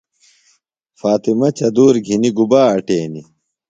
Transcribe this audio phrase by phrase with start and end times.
[0.99, 3.27] فاطمہ چدُور گِھنیۡ گُبا اٹینیۡ؟